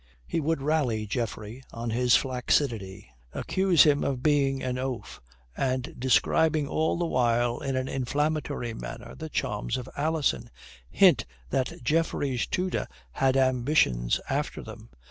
[0.25, 5.21] He would rally Geoffrey on his flaccidity; accuse him of being an oaf;
[5.55, 10.49] and, describing all the while in an inflammatory manner the charms of Alison,
[10.89, 14.89] hint that Geoffrey's tutor had ambitions after them.